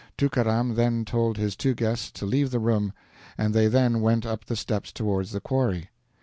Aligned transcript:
Tookaram 0.17 0.73
then 0.73 1.05
told 1.05 1.37
his 1.37 1.55
two 1.55 1.75
guests 1.75 2.09
to 2.13 2.25
leave 2.25 2.49
the 2.49 2.57
room, 2.57 2.91
and 3.37 3.53
they 3.53 3.67
then 3.67 4.01
went 4.01 4.25
up 4.25 4.45
the 4.45 4.55
steps 4.55 4.91
towards 4.91 5.31
the 5.31 5.39
quarry. 5.39 5.91